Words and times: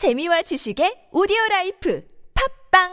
재미와 0.00 0.40
지식의 0.48 1.10
오디오 1.12 1.36
라이프 1.50 2.00
팝빵 2.72 2.88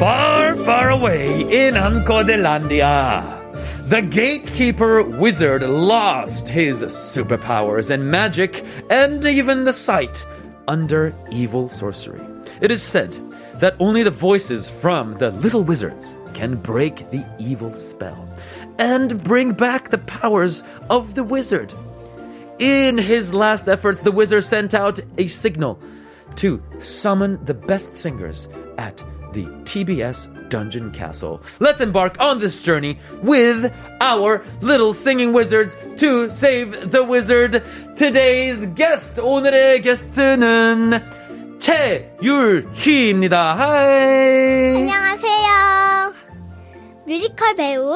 Far, 0.00 0.56
far 0.66 0.90
away 0.90 1.46
in 1.46 1.74
Ancodelandia, 1.74 3.22
the 3.88 4.02
gatekeeper 4.02 5.04
wizard 5.04 5.62
lost 5.62 6.48
his 6.48 6.82
superpowers 6.82 7.90
and 7.90 8.10
magic 8.10 8.64
and 8.90 9.24
even 9.24 9.62
the 9.62 9.72
sight 9.72 10.26
under 10.66 11.14
evil 11.30 11.68
sorcery. 11.68 12.20
It 12.60 12.72
is 12.72 12.82
said 12.82 13.14
that 13.60 13.76
only 13.78 14.02
the 14.02 14.10
voices 14.10 14.68
from 14.68 15.14
the 15.18 15.30
little 15.30 15.62
wizards 15.62 16.16
can 16.34 16.56
break 16.56 17.08
the 17.12 17.24
evil 17.38 17.72
spell 17.78 18.28
and 18.77 19.23
bring 19.23 19.53
back 19.53 19.89
the 19.89 19.97
powers 19.97 20.63
of 20.89 21.15
the 21.15 21.23
wizard. 21.23 21.73
In 22.59 22.97
his 22.97 23.33
last 23.33 23.67
efforts, 23.67 24.01
the 24.01 24.11
wizard 24.11 24.43
sent 24.43 24.73
out 24.73 24.99
a 25.17 25.27
signal 25.27 25.79
to 26.35 26.61
summon 26.79 27.39
the 27.45 27.53
best 27.53 27.95
singers 27.95 28.47
at 28.77 28.97
the 29.33 29.45
TBS 29.63 30.49
Dungeon 30.49 30.91
Castle. 30.91 31.41
Let's 31.59 31.79
embark 31.79 32.19
on 32.19 32.39
this 32.39 32.61
journey 32.61 32.99
with 33.21 33.71
our 34.01 34.43
little 34.61 34.93
singing 34.93 35.31
wizards 35.31 35.77
to 35.97 36.29
save 36.29 36.91
the 36.91 37.03
wizard. 37.03 37.63
Today's 37.95 38.65
guest, 38.75 39.19
오늘의 39.19 39.81
게스트는 39.81 41.01
최율희입니다. 41.59 43.55
Hi. 43.55 44.75
안녕하세요. 44.77 46.13
뮤지컬 47.05 47.55
배우, 47.55 47.95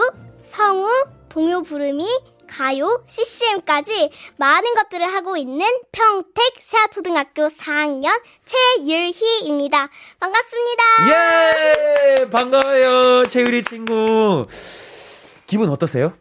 성우, 0.53 0.87
동요 1.29 1.63
부르미, 1.63 2.07
가요, 2.51 3.03
CCM까지 3.07 4.11
많은 4.39 4.75
것들을 4.75 5.07
하고 5.13 5.37
있는 5.37 5.67
평택 5.93 6.55
세아초등학교 6.61 7.49
4학년 7.49 8.09
최율희입니다. 8.47 9.89
반갑습니다. 10.19 10.83
예! 11.11 12.31
반가워요, 12.31 13.25
최유리 13.27 13.63
친구. 13.63 14.47
기분 15.47 15.69
어떠세요? 15.69 16.15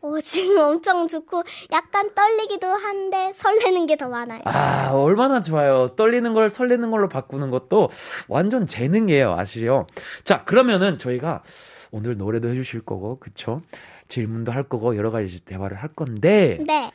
어, 0.00 0.20
지금 0.24 0.58
엄청 0.58 1.06
좋고 1.08 1.42
약간 1.72 2.12
떨리기도 2.14 2.66
한데 2.68 3.32
설레는 3.34 3.86
게 3.86 3.96
더 3.96 4.08
많아요. 4.08 4.40
아, 4.44 4.90
얼마나 4.92 5.40
좋아요. 5.40 5.88
떨리는 5.96 6.34
걸 6.34 6.50
설레는 6.50 6.90
걸로 6.90 7.08
바꾸는 7.08 7.50
것도 7.50 7.90
완전 8.28 8.66
재능이에요. 8.66 9.34
아시죠? 9.38 9.86
자, 10.24 10.44
그러면은 10.44 10.98
저희가 10.98 11.42
오늘 11.90 12.16
노래도 12.16 12.48
해주실 12.48 12.82
거고, 12.82 13.18
그쵸? 13.18 13.62
질문도 14.08 14.52
할 14.52 14.62
거고, 14.64 14.96
여러 14.96 15.10
가지 15.10 15.44
대화를 15.44 15.76
할 15.76 15.88
건데, 15.88 16.58
네. 16.66 16.90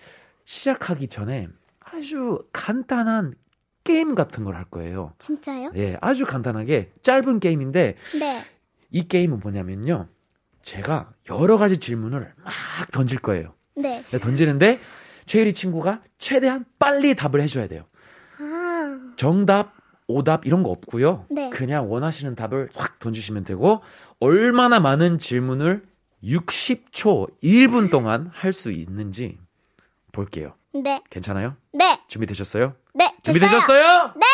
시작하기 0.45 1.07
전에 1.07 1.47
아주 1.79 2.39
간단한 2.51 3.33
게임 3.83 4.15
같은 4.15 4.43
걸 4.43 4.55
할 4.55 4.65
거예요. 4.65 5.13
진짜요? 5.19 5.71
예, 5.75 5.97
아주 6.01 6.25
간단하게 6.25 6.91
짧은 7.01 7.39
게임인데, 7.39 7.95
네. 8.19 8.43
이 8.91 9.03
게임은 9.07 9.39
뭐냐면요. 9.39 10.07
제가 10.61 11.11
여러 11.29 11.57
가지 11.57 11.77
질문을 11.77 12.33
막 12.43 12.53
던질 12.91 13.19
거예요. 13.19 13.53
네. 13.75 14.03
네, 14.11 14.19
던지는데, 14.19 14.79
최유리 15.25 15.53
친구가 15.53 16.01
최대한 16.17 16.65
빨리 16.79 17.15
답을 17.15 17.41
해줘야 17.41 17.67
돼요. 17.67 17.85
아, 18.39 19.13
정답, 19.17 19.73
오답 20.07 20.45
이런 20.45 20.63
거 20.63 20.69
없고요. 20.69 21.25
네. 21.29 21.49
그냥 21.49 21.91
원하시는 21.91 22.35
답을 22.35 22.69
확 22.75 22.99
던지시면 22.99 23.43
되고 23.43 23.81
얼마나 24.19 24.79
많은 24.79 25.19
질문을 25.19 25.83
60초, 26.23 27.27
1분 27.43 27.91
동안 27.91 28.29
할 28.33 28.53
수 28.53 28.71
있는지 28.71 29.37
볼게요. 30.11 30.53
네. 30.73 31.01
괜찮아요? 31.09 31.55
네. 31.73 31.99
준비되셨어요? 32.07 32.73
네. 32.93 33.13
준비되셨어요? 33.23 34.13
네. 34.15 34.25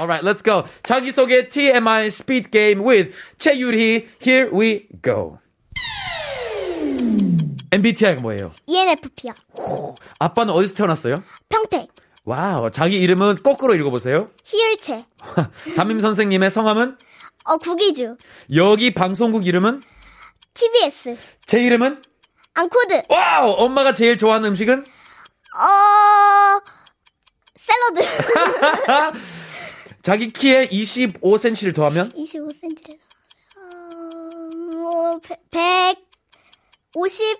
Alright, 0.00 0.26
let's 0.26 0.42
go. 0.44 0.64
자기소개 0.82 1.48
TMI 1.48 2.06
Speed 2.06 2.50
Game 2.50 2.84
with 2.84 3.12
최유리. 3.38 4.08
Here 4.24 4.50
we 4.52 4.88
go. 5.02 5.38
MBTI가 7.72 8.22
뭐예요? 8.22 8.52
ENFP요. 8.66 9.32
아빠는 10.20 10.54
어디서 10.54 10.74
태어났어요? 10.74 11.16
평택. 11.48 11.88
Wow, 12.24 12.70
자기 12.70 12.96
이름은 12.96 13.36
거꾸로 13.36 13.74
읽어보세요. 13.74 14.16
희율채. 14.44 14.98
담임 15.76 15.98
선생님의 15.98 16.50
성함은? 16.50 16.96
어, 17.44 17.56
구기주. 17.58 18.16
여기 18.54 18.94
방송국 18.94 19.46
이름은? 19.46 19.80
TBS. 20.54 21.18
제 21.44 21.62
이름은? 21.62 22.00
앙코드. 22.54 23.02
Wow! 23.10 23.50
엄마가 23.58 23.92
제일 23.94 24.16
좋아하는 24.16 24.48
음식은? 24.50 24.82
어, 24.82 26.60
샐러드. 27.56 28.00
자기 30.02 30.28
키에 30.28 30.68
25cm를 30.68 31.74
더하면? 31.74 32.08
25cm래서. 32.10 32.98
어, 33.58 34.78
뭐, 34.78 35.20
100, 35.20 35.40
150, 36.94 37.38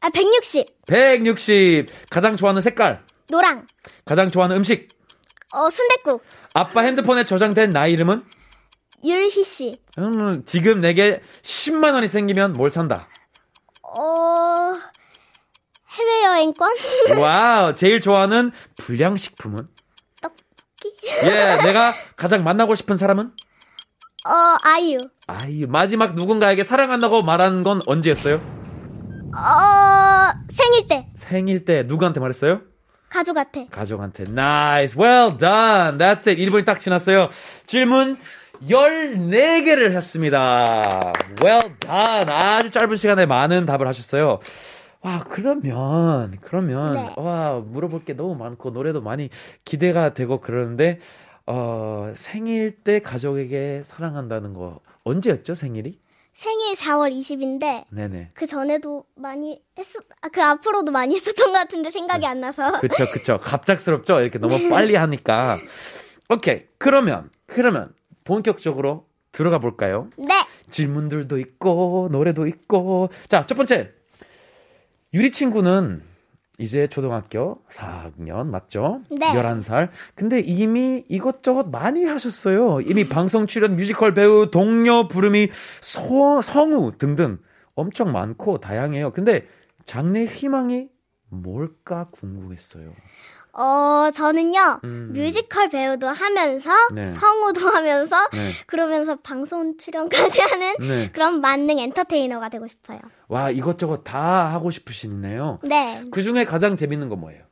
아, 0.00 0.10
160. 0.10 0.66
160. 0.86 1.86
가장 2.10 2.36
좋아하는 2.36 2.60
색깔. 2.60 3.02
노랑. 3.30 3.66
가장 4.04 4.30
좋아하는 4.30 4.56
음식. 4.56 4.88
어, 5.52 5.70
순댓국. 5.70 6.22
아빠 6.54 6.82
핸드폰에 6.82 7.24
저장된 7.24 7.70
나의 7.70 7.92
이름은? 7.92 8.24
율희 9.04 9.44
씨. 9.44 9.72
음, 9.98 10.44
지금 10.46 10.80
내게 10.80 11.20
10만 11.42 11.94
원이 11.94 12.08
생기면 12.08 12.52
뭘 12.54 12.70
산다? 12.70 13.08
어, 13.82 14.74
해외여행권? 15.90 16.74
Wow, 17.20 17.74
제일 17.74 18.00
좋아하는 18.00 18.52
불량식품은? 18.78 19.68
떡볶이? 20.22 20.94
예, 21.24 21.56
내가 21.64 21.94
가장 22.16 22.42
만나고 22.44 22.74
싶은 22.74 22.96
사람은? 22.96 23.22
어, 23.24 24.30
아이유. 24.64 24.98
아이, 25.28 25.60
마지막 25.68 26.14
누군가에게 26.14 26.64
사랑한다고 26.64 27.22
말한 27.22 27.62
건 27.62 27.80
언제였어요? 27.86 28.36
어, 28.36 30.32
생일 30.50 30.88
때. 30.88 31.08
생일 31.16 31.64
때 31.64 31.84
누구한테 31.84 32.20
말했어요? 32.20 32.62
가족한테. 33.08 33.66
가족한테. 33.70 34.24
Nice. 34.24 34.98
Well 34.98 35.36
done. 35.36 35.98
That's 35.98 36.26
it. 36.28 36.36
1분이 36.36 36.64
딱 36.64 36.80
지났어요. 36.80 37.28
질문 37.66 38.16
14개를 38.62 39.92
했습니다. 39.92 40.64
Well 41.42 41.74
done. 41.80 42.30
아주 42.30 42.70
짧은 42.70 42.96
시간에 42.96 43.26
많은 43.26 43.66
답을 43.66 43.86
하셨어요. 43.86 44.40
와, 45.02 45.24
그러면, 45.28 46.38
그러면, 46.40 46.94
네. 46.94 47.12
와, 47.16 47.60
물어볼 47.64 48.04
게 48.04 48.14
너무 48.14 48.34
많고, 48.34 48.70
노래도 48.70 49.00
많이 49.00 49.30
기대가 49.64 50.14
되고 50.14 50.40
그러는데, 50.40 50.98
어, 51.46 52.10
생일 52.16 52.72
때 52.82 52.98
가족에게 53.00 53.82
사랑한다는 53.84 54.52
거, 54.52 54.80
언제였죠, 55.04 55.54
생일이? 55.54 56.00
생일 56.36 56.74
4월 56.74 57.18
20인데, 57.18 57.84
네네. 57.88 58.28
그 58.34 58.46
전에도 58.46 59.06
많이 59.14 59.58
했었, 59.78 60.04
아, 60.20 60.28
그 60.28 60.42
앞으로도 60.42 60.92
많이 60.92 61.14
했었던 61.14 61.46
것 61.50 61.52
같은데 61.54 61.90
생각이 61.90 62.26
안 62.26 62.40
나서. 62.40 62.78
그쵸, 62.78 63.06
그쵸. 63.10 63.40
갑작스럽죠? 63.40 64.20
이렇게 64.20 64.38
너무 64.38 64.68
빨리 64.68 64.96
하니까. 64.96 65.56
오케이. 66.28 66.64
그러면, 66.76 67.30
그러면, 67.46 67.94
본격적으로 68.24 69.06
들어가 69.32 69.58
볼까요? 69.58 70.10
네. 70.18 70.34
질문들도 70.70 71.38
있고, 71.38 72.10
노래도 72.12 72.46
있고. 72.46 73.08
자, 73.28 73.46
첫 73.46 73.54
번째. 73.54 73.94
유리 75.14 75.30
친구는 75.30 76.02
이제 76.58 76.86
초등학교 76.86 77.62
4학년, 77.68 78.46
맞죠? 78.46 79.02
네. 79.10 79.32
11살. 79.32 79.90
근데 80.14 80.40
이미 80.40 81.04
이것저것 81.08 81.68
많이 81.68 82.04
하셨어요. 82.04 82.80
이미 82.80 83.08
방송 83.08 83.46
출연, 83.46 83.76
뮤지컬 83.76 84.14
배우, 84.14 84.50
동요 84.50 85.08
부르미, 85.08 85.48
소, 85.80 86.40
성우 86.42 86.98
등등 86.98 87.38
엄청 87.74 88.12
많고 88.12 88.58
다양해요. 88.58 89.12
근데 89.12 89.46
장래 89.84 90.24
희망이 90.24 90.88
뭘까 91.28 92.06
궁금했어요. 92.10 92.92
어, 93.58 94.10
저는요, 94.12 94.80
음. 94.84 95.10
뮤지컬 95.14 95.70
배우도 95.70 96.06
하면서, 96.08 96.70
네. 96.92 97.06
성우도 97.06 97.60
하면서, 97.68 98.16
네. 98.32 98.50
그러면서 98.66 99.16
방송 99.16 99.78
출연까지 99.78 100.40
하는 100.42 100.74
네. 100.80 101.10
그런 101.10 101.40
만능 101.40 101.78
엔터테이너가 101.78 102.50
되고 102.50 102.66
싶어요. 102.66 103.00
와, 103.28 103.50
이것저것 103.50 104.04
다 104.04 104.52
하고 104.52 104.70
싶으시네요. 104.70 105.60
네. 105.62 106.02
그 106.10 106.22
중에 106.22 106.44
가장 106.44 106.76
재밌는 106.76 107.08
건 107.08 107.20
뭐예요? 107.20 107.42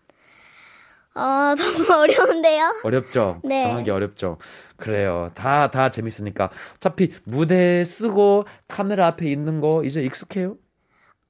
어, 1.14 1.54
너무 1.56 2.00
어려운데요? 2.00 2.80
어렵죠? 2.82 3.40
네. 3.44 3.62
정하기 3.68 3.90
어렵죠? 3.90 4.38
그래요. 4.76 5.30
다, 5.34 5.70
다 5.70 5.88
재밌으니까. 5.88 6.50
어차피 6.76 7.12
무대에 7.24 7.84
서고 7.84 8.44
카메라 8.68 9.06
앞에 9.06 9.30
있는 9.30 9.60
거 9.60 9.82
이제 9.84 10.02
익숙해요? 10.02 10.56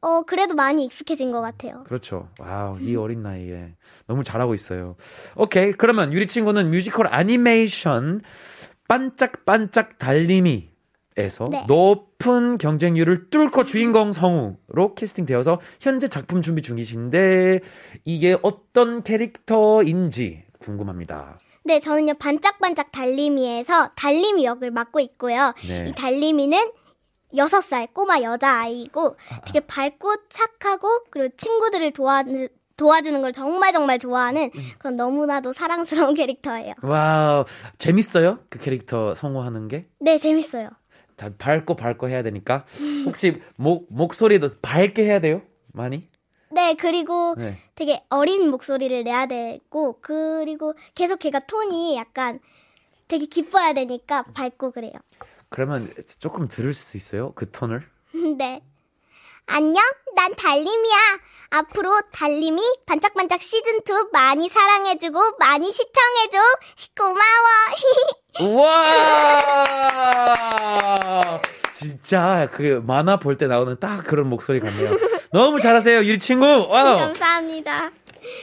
어, 0.04 0.22
그래도 0.22 0.54
많이 0.54 0.84
익숙해진 0.84 1.30
것 1.30 1.40
같아요. 1.40 1.82
그렇죠. 1.84 2.28
Wow, 2.38 2.78
이 2.78 2.94
어린 2.94 3.22
나이에. 3.22 3.72
너무 4.06 4.22
잘하고 4.22 4.52
있어요. 4.52 4.96
오케이. 5.34 5.72
그러면 5.72 6.12
율희 6.12 6.26
친구는 6.26 6.70
뮤지컬 6.70 7.08
애니메이션 7.10 8.20
반짝반짝 8.86 9.98
달림이 9.98 10.74
에서 11.16 11.46
네. 11.48 11.62
높은 11.68 12.58
경쟁률을 12.58 13.30
뚫고 13.30 13.66
주인공 13.66 14.10
성우로 14.10 14.96
캐스팅되어서 14.96 15.60
현재 15.80 16.08
작품 16.08 16.42
준비 16.42 16.60
중이신데 16.60 17.60
이게 18.04 18.36
어떤 18.42 19.04
캐릭터인지 19.04 20.42
궁금합니다. 20.58 21.38
네, 21.62 21.78
저는요, 21.78 22.14
반짝반짝 22.14 22.90
달림이에서 22.90 23.90
달림이 23.94 24.44
역을 24.44 24.72
맡고 24.72 24.98
있고요. 25.00 25.54
네. 25.68 25.86
이 25.88 25.92
달림이는 25.92 26.58
6살 27.34 27.92
꼬마 27.92 28.20
여자아이고 28.20 29.16
되게 29.46 29.60
밝고 29.60 30.28
착하고 30.28 31.04
그리고 31.10 31.34
친구들을 31.36 31.92
도와, 31.92 32.24
도와주는 32.76 33.22
걸 33.22 33.32
정말 33.32 33.72
정말 33.72 33.98
좋아하는 33.98 34.50
그런 34.78 34.96
너무나도 34.96 35.52
사랑스러운 35.52 36.14
캐릭터예요. 36.14 36.74
Wow, 36.82 37.44
재밌어요? 37.78 38.40
그 38.48 38.58
캐릭터 38.58 39.14
성우하는 39.14 39.68
게? 39.68 39.86
네, 40.00 40.18
재밌어요. 40.18 40.70
다 41.16 41.30
밝고 41.38 41.76
밝고 41.76 42.08
해야 42.08 42.22
되니까. 42.22 42.64
혹시 43.06 43.40
목, 43.56 43.86
목소리도 43.90 44.50
밝게 44.62 45.04
해야 45.04 45.20
돼요? 45.20 45.42
많이? 45.72 46.08
네, 46.50 46.74
그리고 46.74 47.34
네. 47.36 47.56
되게 47.74 48.02
어린 48.10 48.50
목소리를 48.50 49.02
내야 49.04 49.26
되고 49.26 49.98
그리고 50.00 50.74
계속 50.94 51.18
걔가 51.18 51.40
톤이 51.40 51.96
약간 51.96 52.40
되게 53.08 53.26
기뻐야 53.26 53.72
되니까 53.72 54.22
밝고 54.34 54.70
그래요. 54.70 54.92
그러면 55.50 55.92
조금 56.18 56.48
들을 56.48 56.72
수 56.74 56.96
있어요? 56.96 57.32
그 57.34 57.50
톤을? 57.50 57.86
네. 58.38 58.62
안녕, 59.46 59.82
난 60.16 60.34
달림이야. 60.34 60.96
앞으로 61.50 61.90
달림이 62.12 62.60
반짝반짝 62.86 63.40
시즌2 63.40 64.10
많이 64.12 64.48
사랑해주고 64.48 65.36
많이 65.38 65.70
시청해줘. 65.72 66.38
고마워. 66.98 67.20
우와! 70.04 71.40
진짜 71.72 72.48
그 72.52 72.82
만화 72.86 73.18
볼 73.18 73.36
때 73.36 73.46
나오는 73.46 73.76
딱 73.78 74.04
그런 74.04 74.28
목소리 74.28 74.60
같네요. 74.60 74.90
너무 75.32 75.60
잘하세요, 75.60 76.04
유리 76.04 76.18
친구. 76.18 76.46
wow. 76.46 76.96
감사합니다. 76.96 77.90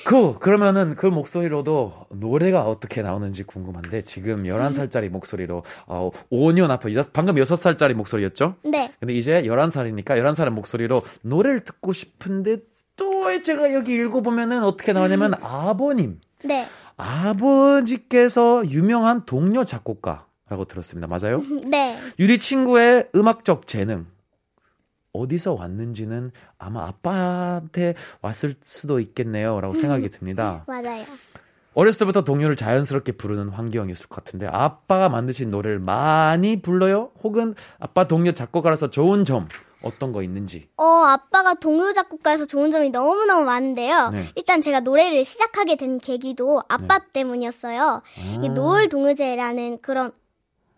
그 0.06 0.38
그러면은 0.40 0.96
그 0.96 1.06
목소리로도 1.06 2.08
노래가 2.12 2.64
어떻게 2.68 3.02
나오는지 3.02 3.44
궁금한데 3.44 4.02
지금 4.04 4.44
11살짜리 4.44 5.10
목소리로 5.10 5.64
어 5.88 6.12
5년 6.32 6.70
앞에 6.72 6.94
여섯- 6.94 7.14
방금 7.14 7.36
6살짜리 7.36 7.94
목소리였죠? 7.94 8.56
네. 8.64 8.94
근데 9.00 9.14
이제 9.14 9.42
11살이니까 9.44 10.06
11살의 10.06 10.50
목소리로 10.52 11.02
노래를 11.24 11.62
듣고 11.62 11.94
싶은데 11.94 12.58
또 12.96 13.42
제가 13.42 13.74
여기 13.74 13.96
읽어보면은 13.96 14.64
어떻게 14.64 14.94
나오냐면 14.94 15.34
아버님 15.42 16.20
네. 16.44 16.68
아버지께서 16.98 18.64
유명한 18.70 19.26
동료 19.26 19.64
작곡가라고 19.64 20.66
들었습니다. 20.68 21.08
맞아요? 21.08 21.42
네. 21.66 21.98
유리 22.20 22.38
친구의 22.38 23.10
음악적 23.16 23.66
재능 23.68 24.06
어디서 25.14 25.54
왔는지는 25.54 26.32
아마 26.58 26.88
아빠한테 26.88 27.96
왔을 28.22 28.56
수도 28.64 29.00
있겠네요 29.00 29.60
라고 29.62 29.76
생각이 29.76 30.10
듭니다. 30.10 30.64
맞아요. 30.68 31.06
어렸을 31.74 32.00
때부터 32.00 32.24
동요를 32.24 32.58
자연스럽게 32.58 33.14
부르는 33.14 33.50
환경이었을 33.50 34.08
것 34.08 34.24
같은데 34.24 34.46
아빠가 34.48 35.08
만드신 35.08 35.52
노래를 35.52 35.80
많이 35.80 36.62
불러요? 36.62 37.12
혹은 37.24 37.56
아빠 37.80 38.08
동료 38.08 38.34
작곡가라서 38.34 38.90
좋은 38.90 39.24
점 39.24 39.48
어떤 39.82 40.12
거 40.12 40.22
있는지 40.22 40.68
어, 40.78 40.84
아빠가 40.84 41.54
동요 41.56 41.94
작곡가에서 41.94 42.46
좋은 42.46 42.72
점이 42.72 42.90
너무너무 42.90 43.46
많은데요. 43.46 44.10
네. 44.10 44.26
일단 44.36 44.62
제가 44.62 44.82
노래를 44.82 45.26
시작하게 45.26 45.76
된 45.76 45.98
계기도 45.98 46.62
아빠 46.68 47.00
때문이었어요. 47.00 48.02
이 48.44 48.48
아. 48.48 48.54
노을 48.54 48.90
동요제라는 48.90 49.80
그런 49.82 50.12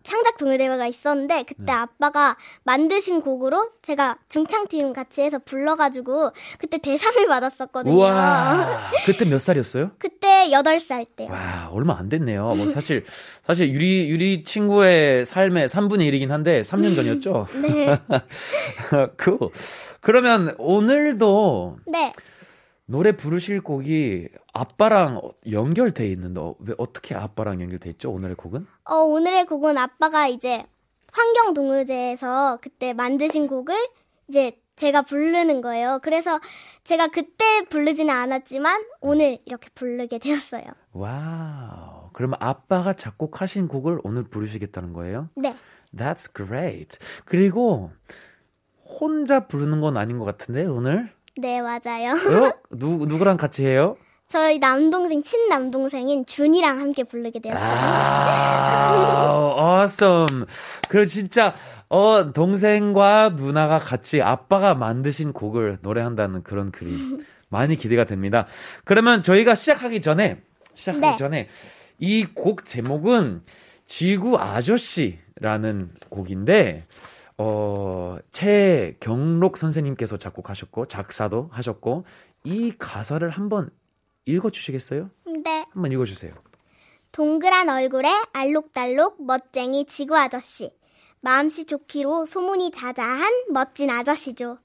창작 0.04 0.36
동요대회가 0.36 0.86
있었는데 0.86 1.42
그때 1.44 1.64
네. 1.64 1.72
아빠가 1.72 2.36
만드신 2.64 3.22
곡으로 3.22 3.70
제가 3.82 4.18
중창팀 4.28 4.92
같이 4.92 5.22
해서 5.22 5.38
불러가지고 5.44 6.30
그때 6.58 6.78
대상을 6.78 7.26
받았었거든요. 7.26 7.94
우와 7.94 8.90
그때 9.06 9.24
몇 9.24 9.40
살이었어요? 9.40 9.92
그때 9.98 10.50
8살 10.50 11.06
때요. 11.16 11.30
와 11.30 11.70
얼마 11.72 11.98
안 11.98 12.08
됐네요. 12.08 12.54
뭐 12.54 12.68
사실 12.68 13.04
사실 13.46 13.70
유리 13.70 14.08
유리 14.10 14.44
친구의 14.44 15.24
삶의 15.24 15.68
3분의 15.68 16.12
1이긴 16.12 16.28
한데 16.28 16.62
3년 16.62 16.94
전이었죠. 16.94 17.46
네. 17.62 17.98
그 19.16 19.38
그러면 20.00 20.54
오늘도 20.58 21.78
네. 21.86 22.12
노래 22.86 23.12
부르실 23.12 23.62
곡이 23.62 24.28
아빠랑 24.52 25.20
연결돼 25.50 26.06
있는데 26.12 26.40
어, 26.40 26.54
왜 26.58 26.74
어떻게 26.78 27.14
아빠랑 27.14 27.60
연결돼 27.62 27.90
있죠? 27.90 28.10
오늘의 28.10 28.36
곡은? 28.36 28.66
어, 28.84 28.94
오늘의 28.96 29.46
곡은 29.46 29.78
아빠가 29.78 30.28
이제 30.28 30.62
환경 31.12 31.54
동요제에서 31.54 32.58
그때 32.60 32.92
만드신 32.92 33.46
곡을 33.46 33.74
이제 34.28 34.58
제가 34.76 35.02
부르는 35.02 35.60
거예요. 35.60 36.00
그래서 36.02 36.40
제가 36.82 37.06
그때 37.08 37.44
부르지는 37.70 38.12
않았지만 38.12 38.84
오늘 39.00 39.38
이렇게 39.46 39.70
부르게 39.74 40.18
되었어요. 40.18 40.64
와우. 40.92 42.10
그러면 42.12 42.36
아빠가 42.40 42.92
작곡하신 42.94 43.68
곡을 43.68 44.00
오늘 44.04 44.24
부르시겠다는 44.24 44.92
거예요? 44.92 45.28
네. 45.36 45.56
That's 45.96 46.34
great. 46.34 46.98
그리고 47.24 47.92
혼자 48.84 49.46
부르는 49.46 49.80
건 49.80 49.96
아닌 49.96 50.18
것 50.18 50.24
같은데 50.24 50.64
오늘? 50.64 51.12
네, 51.36 51.60
맞아요. 51.60 52.12
어? 52.12 52.52
누 52.70 53.06
누구랑 53.06 53.36
같이 53.36 53.64
해요? 53.64 53.96
저희 54.28 54.58
남동생, 54.58 55.22
친남동생인 55.22 56.26
준이랑 56.26 56.80
함께 56.80 57.04
부르게 57.04 57.40
되었어요. 57.40 57.70
아, 57.70 59.54
awesome. 59.82 60.44
그리고 60.88 61.06
진짜 61.06 61.54
어 61.88 62.32
동생과 62.32 63.34
누나가 63.36 63.78
같이 63.78 64.22
아빠가 64.22 64.74
만드신 64.74 65.32
곡을 65.32 65.78
노래한다는 65.82 66.42
그런 66.42 66.72
그림 66.72 67.24
많이 67.48 67.76
기대가 67.76 68.04
됩니다. 68.04 68.46
그러면 68.84 69.22
저희가 69.22 69.54
시작하기 69.54 70.00
전에 70.00 70.40
시작하기 70.74 71.06
네. 71.06 71.16
전에 71.16 71.48
이 72.00 72.24
곡 72.34 72.64
제목은 72.64 73.42
지구 73.86 74.38
아저씨라는 74.38 75.90
곡인데 76.08 76.84
어 77.36 78.18
최경록 78.30 79.56
선생님께서 79.56 80.18
작곡하셨고 80.18 80.86
작사도 80.86 81.48
하셨고 81.52 82.04
이 82.44 82.72
가사를 82.78 83.28
한번 83.30 83.70
읽어 84.26 84.50
주시겠어요? 84.50 85.10
네. 85.44 85.66
한번 85.70 85.92
읽어 85.92 86.04
주세요. 86.04 86.34
동그란 87.12 87.68
얼굴에 87.68 88.08
알록달록 88.32 89.24
멋쟁이 89.24 89.84
지구 89.86 90.16
아저씨. 90.16 90.72
마음씨 91.20 91.64
좋기로 91.66 92.26
소문이 92.26 92.70
자자한 92.70 93.44
멋진 93.50 93.88
아저씨죠. 93.88 94.58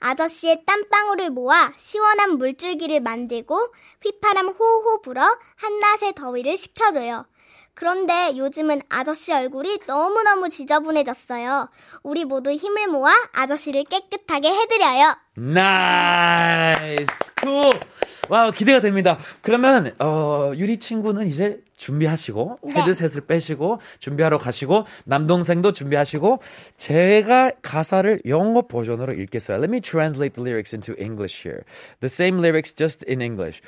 아저씨의 0.00 0.64
땀방울을 0.66 1.30
모아 1.30 1.72
시원한 1.78 2.36
물줄기를 2.36 3.00
만들고 3.00 3.72
휘파람 4.02 4.48
호호 4.48 5.00
불어 5.02 5.22
한낮의 5.56 6.14
더위를 6.14 6.58
식혀줘요. 6.58 7.26
그런데 7.74 8.36
요즘은 8.36 8.82
아저씨 8.88 9.32
얼굴이 9.32 9.80
너무너무 9.86 10.48
지저분해졌어요. 10.48 11.68
우리 12.02 12.24
모두 12.24 12.50
힘을 12.50 12.86
모아 12.88 13.12
아저씨를 13.32 13.84
깨끗하게 13.84 14.48
해드려요. 14.48 15.16
nice 15.36 17.34
good 17.34 17.80
wow 18.28 18.52
기대가 18.52 18.80
됩니다 18.80 19.18
그러면 19.42 19.92
어 19.98 20.52
유리 20.54 20.78
친구는 20.78 21.26
이제 21.26 21.60
준비하시고 21.76 22.60
네. 22.72 22.80
헤드셋을 22.80 23.26
빼시고 23.26 23.80
준비하러 23.98 24.38
가시고 24.38 24.84
남동생도 25.04 25.72
준비하시고 25.72 26.38
제가 26.76 27.50
가사를 27.62 28.22
영어 28.26 28.62
버전으로 28.62 29.12
읽겠어요 29.14 29.58
Let 29.58 29.70
me 29.70 29.80
translate 29.80 30.34
the 30.34 30.48
lyrics 30.48 30.74
into 30.74 30.94
English 31.02 31.42
here 31.46 31.64
The 32.00 32.06
same 32.08 32.38
lyrics 32.38 32.72
just 32.72 33.04
in 33.08 33.20
English 33.20 33.60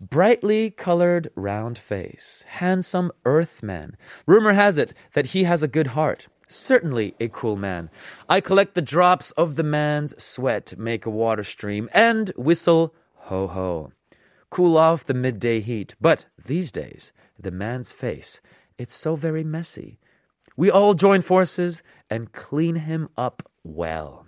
Brightly 0.00 0.70
colored 0.70 1.28
round 1.34 1.76
face, 1.76 2.44
handsome 2.46 3.10
earthman. 3.24 3.96
Rumor 4.26 4.52
has 4.52 4.78
it 4.78 4.94
that 5.14 5.26
he 5.26 5.42
has 5.42 5.64
a 5.64 5.68
good 5.68 5.88
heart. 5.88 6.28
Certainly 6.48 7.16
a 7.18 7.28
cool 7.28 7.56
man. 7.56 7.90
I 8.28 8.40
collect 8.40 8.76
the 8.76 8.80
drops 8.80 9.32
of 9.32 9.56
the 9.56 9.64
man's 9.64 10.14
sweat, 10.22 10.78
make 10.78 11.04
a 11.04 11.10
water 11.10 11.42
stream, 11.42 11.88
and 11.92 12.28
whistle 12.36 12.94
ho 13.16 13.48
ho. 13.48 13.90
Cool 14.50 14.76
off 14.76 15.02
the 15.02 15.14
midday 15.14 15.58
heat. 15.58 15.96
But 16.00 16.26
these 16.42 16.70
days, 16.70 17.12
the 17.36 17.50
man's 17.50 17.90
face, 17.90 18.40
it's 18.78 18.94
so 18.94 19.16
very 19.16 19.42
messy. 19.42 19.98
We 20.56 20.70
all 20.70 20.94
join 20.94 21.22
forces 21.22 21.82
and 22.08 22.32
clean 22.32 22.76
him 22.76 23.08
up 23.16 23.50
well. 23.64 24.27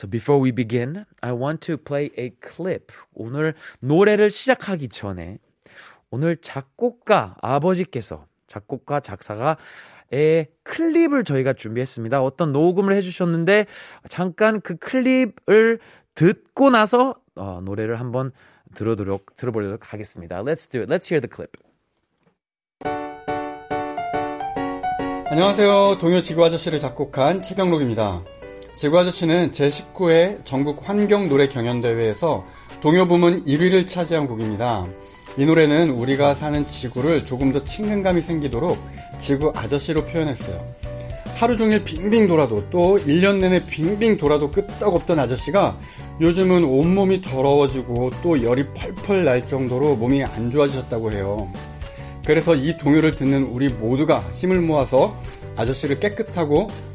So 0.00 0.08
before 0.08 0.42
we 0.42 0.50
begin, 0.50 1.04
I 1.20 1.32
want 1.32 1.60
to 1.66 1.76
play 1.76 2.08
a 2.18 2.30
clip. 2.42 2.90
오늘 3.12 3.54
노래를 3.80 4.30
시작하기 4.30 4.88
전에 4.88 5.36
오늘 6.10 6.38
작곡가 6.38 7.36
아버지께서 7.42 8.26
작곡가 8.46 9.00
작사가의 9.00 10.46
클립을 10.62 11.24
저희가 11.24 11.52
준비했습니다. 11.52 12.22
어떤 12.22 12.50
녹음을 12.50 12.94
해주셨는데 12.94 13.66
잠깐 14.08 14.62
그 14.62 14.76
클립을 14.76 15.80
듣고 16.14 16.70
나서 16.70 17.16
어, 17.36 17.60
노래를 17.62 18.00
한번 18.00 18.32
들어도록 18.74 19.36
들어보도록 19.36 19.92
하겠습니다. 19.92 20.42
Let's 20.42 20.70
do 20.70 20.80
it. 20.80 20.90
Let's 20.90 21.12
hear 21.12 21.20
the 21.20 21.28
clip. 21.30 21.60
안녕하세요. 25.30 25.98
동요 26.00 26.22
지구 26.22 26.42
아저씨를 26.46 26.78
작곡한 26.78 27.42
최경록입니다. 27.42 28.39
지구 28.72 28.98
아저씨는 29.00 29.50
제19회 29.50 30.44
전국 30.44 30.88
환경 30.88 31.28
노래 31.28 31.48
경연대회에서 31.48 32.44
동요 32.80 33.08
부문 33.08 33.44
1위를 33.44 33.86
차지한 33.86 34.28
곡입니다. 34.28 34.86
이 35.36 35.44
노래는 35.44 35.90
우리가 35.90 36.34
사는 36.34 36.66
지구를 36.66 37.24
조금 37.24 37.52
더 37.52 37.62
친근감이 37.62 38.20
생기도록 38.20 38.78
지구 39.18 39.52
아저씨로 39.56 40.04
표현했어요. 40.04 40.56
하루 41.34 41.56
종일 41.56 41.82
빙빙 41.82 42.28
돌아도 42.28 42.68
또 42.70 42.98
1년 42.98 43.38
내내 43.38 43.66
빙빙 43.66 44.18
돌아도 44.18 44.50
끄떡없던 44.50 45.18
아저씨가 45.18 45.76
요즘은 46.20 46.64
온몸이 46.64 47.22
더러워지고 47.22 48.10
또 48.22 48.42
열이 48.42 48.66
펄펄 48.74 49.24
날 49.24 49.46
정도로 49.46 49.96
몸이 49.96 50.22
안 50.24 50.50
좋아지셨다고 50.50 51.12
해요. 51.12 51.50
그래서 52.24 52.54
이 52.54 52.76
동요를 52.78 53.14
듣는 53.14 53.44
우리 53.44 53.68
모두가 53.68 54.20
힘을 54.32 54.60
모아서 54.60 55.16
아저씨를 55.56 55.98
깨끗하고 55.98 56.68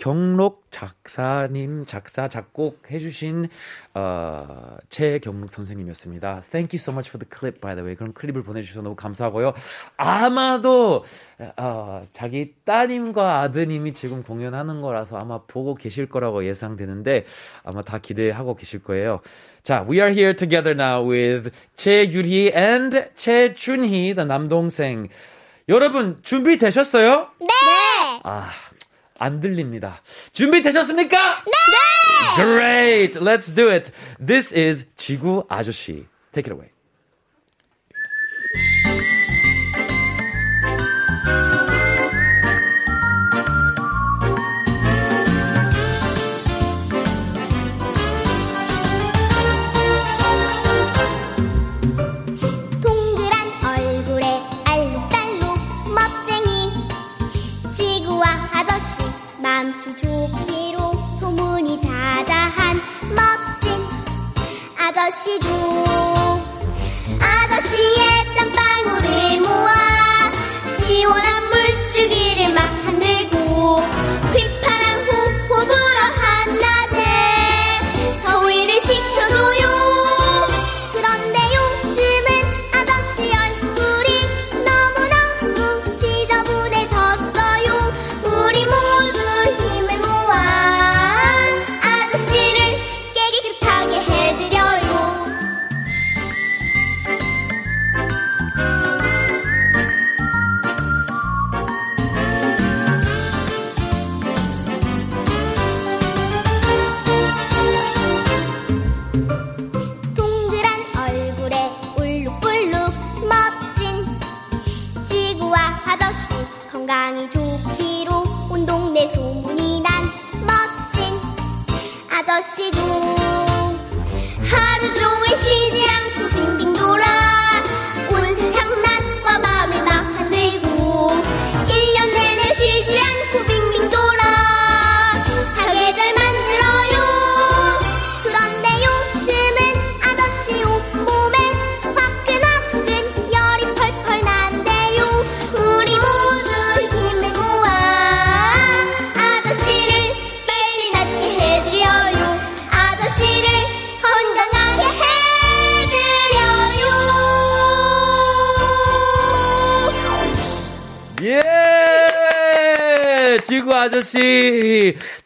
경록 0.00 0.64
작사님 0.70 1.84
작사 1.84 2.26
작곡 2.26 2.90
해주신 2.90 3.50
어, 3.92 4.78
최경록 4.88 5.52
선생님이었습니다. 5.52 6.44
Thank 6.50 6.70
you 6.72 6.78
so 6.78 6.94
much 6.94 7.10
for 7.10 7.18
the 7.18 7.28
clip, 7.30 7.60
by 7.60 7.74
the 7.74 7.84
way. 7.84 7.94
그런 7.96 8.14
클립을 8.14 8.42
보내주셔서 8.42 8.80
너무 8.80 8.96
감사하고요. 8.96 9.52
아마도 9.98 11.04
어, 11.58 12.00
자기 12.12 12.54
따님과 12.64 13.40
아드님이 13.40 13.92
지금 13.92 14.22
공연하는 14.22 14.80
거라서 14.80 15.18
아마 15.18 15.42
보고 15.46 15.74
계실 15.74 16.06
거라고 16.06 16.46
예상되는데 16.46 17.26
아마 17.62 17.82
다 17.82 17.98
기대하고 17.98 18.56
계실 18.56 18.82
거예요. 18.82 19.20
자, 19.62 19.86
we 19.86 20.00
are 20.00 20.10
here 20.14 20.34
together 20.34 20.74
now 20.74 21.06
with 21.06 21.50
최유리 21.74 22.52
and 22.56 23.10
최준희, 23.16 24.14
the 24.14 24.26
남동생. 24.26 25.08
여러분 25.68 26.18
준비 26.22 26.56
되셨어요? 26.56 27.28
네! 27.38 27.46
아, 28.24 28.50
안 29.19 29.39
들립니다. 29.39 30.01
준비되셨습니까? 30.33 31.43
네! 31.45 32.35
Great! 32.35 33.19
Let's 33.19 33.53
do 33.53 33.69
it. 33.69 33.91
This 34.25 34.53
is 34.57 34.87
지구 34.95 35.45
아저씨. 35.49 36.05
Take 36.33 36.51
it 36.51 36.51
away. 36.51 36.69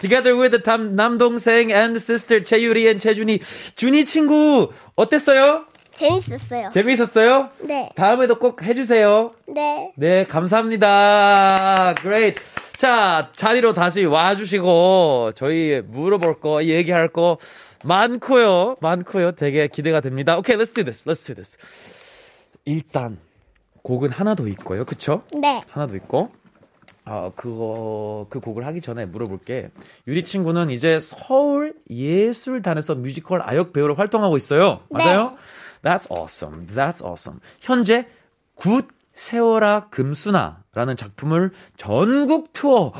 Together 0.04 0.37
with 0.38 0.50
the 0.50 0.62
남, 0.62 0.94
남동생 0.96 1.70
and 1.70 1.96
sister 1.96 2.44
최유리 2.44 2.84
and 2.84 3.00
최준희. 3.00 3.40
준희 3.75 4.04
친구 4.04 4.70
어땠어요? 4.96 5.64
재밌었어요 5.94 6.68
재미있었어요? 6.70 7.49
네. 7.61 7.88
다음에도 7.96 8.38
꼭 8.38 8.62
해주세요. 8.62 9.32
네 9.49 9.92
네, 9.96 10.26
감사합니다. 10.26 11.94
Great. 11.94 12.38
자, 12.76 13.30
자리로 13.34 13.73
다시 13.73 14.04
와주시고, 14.04 15.32
저희 15.37 15.80
물어볼 15.87 16.40
거, 16.40 16.62
얘기할 16.64 17.08
거 17.08 17.38
많고요. 17.82 18.76
많고요. 18.80 19.32
되게 19.32 19.68
기대가 19.68 20.02
됩니다. 20.02 20.37
Okay, 20.37 20.62
let's 20.62 20.75
do 20.75 20.84
this. 20.84 21.08
Let's 21.08 21.25
do 21.25 21.34
this. 21.34 21.56
일단, 22.66 23.16
곡은 23.82 24.11
하나 24.11 24.34
더 24.34 24.46
있고요. 24.49 24.84
그쵸? 24.84 25.23
네. 25.34 25.62
하나 25.70 25.87
더 25.87 25.94
있고. 25.96 26.30
어, 27.06 27.32
그거, 27.37 28.26
그 28.30 28.40
곡을 28.40 28.64
하기 28.66 28.80
전에 28.80 29.04
물어볼게. 29.04 29.70
유리 30.06 30.25
친구는 30.25 30.70
이제 30.70 30.99
서울 31.00 31.75
예술단에서 31.90 32.94
뮤지컬 32.94 33.42
아역 33.42 33.73
배우로 33.73 33.94
활동하고 33.94 34.37
있어요. 34.37 34.80
맞아요? 34.88 35.32
That's 35.82 36.11
awesome. 36.11 36.66
That's 36.68 37.04
awesome. 37.04 37.40
현재 37.61 38.06
굳세어라 38.54 39.88
금순아라는 39.90 40.96
작품을 40.96 41.52
전국 41.76 42.52
투어 42.52 42.92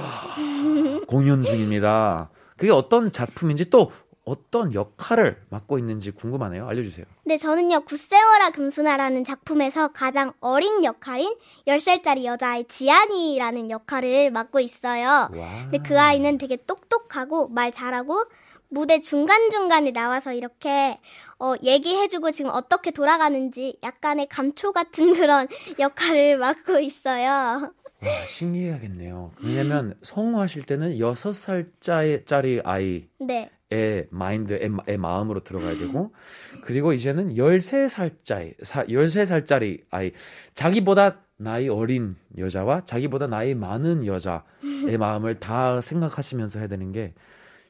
공연 1.08 1.42
중입니다. 1.42 2.30
그게 2.56 2.70
어떤 2.70 3.11
작품인지 3.11 3.68
또 3.70 3.90
어떤 4.25 4.73
역할을 4.73 5.43
맡고 5.50 5.78
있는지 5.78 6.11
궁금하네요. 6.11 6.66
알려주세요. 6.66 7.04
네, 7.25 7.37
저는요, 7.37 7.81
굳세어라 7.84 8.50
금순아라는 8.50 9.25
작품에서 9.25 9.88
가장 9.88 10.33
어린 10.40 10.85
역할인 10.85 11.35
10살짜리 11.66 12.25
여자아이 12.25 12.64
지안이라는 12.64 13.71
역할을 13.71 14.31
맡고 14.31 14.61
있어요. 14.61 15.31
근데 15.64 15.78
그 15.78 15.99
아이는 15.99 16.38
되게 16.38 16.57
똑똑하고 16.57 17.49
말 17.49 17.71
잘하고 17.71 18.25
무대 18.69 19.00
중간중간에 19.00 19.93
나와서 19.93 20.33
이렇게 20.33 20.99
어, 21.38 21.54
얘기해주고 21.62 22.31
지금 22.33 22.50
어떻게 22.52 22.90
돌아가는지 22.90 23.78
약간의 23.83 24.26
감초 24.28 24.73
같은 24.73 25.12
그런 25.14 25.47
역할을 25.78 26.38
맡고 26.38 26.81
있어요. 26.81 27.73
와, 28.04 28.26
신기하겠네요. 28.26 29.33
왜냐면 29.43 29.97
성우하실 30.02 30.64
때는 30.64 30.97
6살짜리 30.99 32.62
아이 32.64 33.07
네. 33.19 33.50
의 33.71 34.06
마인드의 34.11 34.71
의 34.87 34.99
마음으로 34.99 35.42
들어가야 35.42 35.76
되고 35.78 36.12
그리고 36.61 36.92
이제는 36.92 37.35
13살짜리 37.35 38.61
13살짜리 38.61 39.85
아이 39.90 40.12
자기보다 40.54 41.21
나이 41.37 41.68
어린 41.68 42.16
여자와 42.37 42.85
자기보다 42.85 43.26
나이 43.26 43.54
많은 43.54 44.06
여자의 44.06 44.99
마음을 44.99 45.40
다 45.40 45.80
생각하시면서 45.80 46.59
해야 46.59 46.68
되는 46.68 46.92
게 46.92 47.14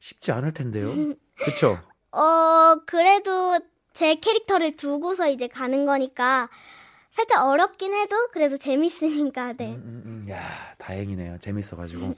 쉽지 0.01 0.33
않을 0.33 0.53
텐데요. 0.53 0.95
그쵸? 1.37 1.79
어, 2.13 2.81
그래도 2.87 3.59
제 3.93 4.17
캐릭터를 4.17 4.77
두고서 4.77 5.29
이제 5.31 5.49
가는 5.49 5.87
거니까 5.87 6.51
살짝 7.11 7.47
어렵긴 7.47 7.95
해도 7.95 8.17
그래도 8.33 8.57
재밌으니까, 8.57 9.53
네. 9.53 9.77
음, 9.77 10.03
음, 10.05 10.31
야, 10.31 10.75
다행이네요. 10.79 11.39
재밌어 11.39 11.77
가지고. 11.77 12.17